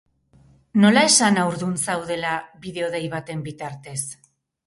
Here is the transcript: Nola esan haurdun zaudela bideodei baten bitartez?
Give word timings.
Nola 0.83 1.03
esan 1.09 1.35
haurdun 1.41 1.75
zaudela 1.89 2.31
bideodei 2.65 3.03
baten 3.13 3.43
bitartez? 3.51 3.99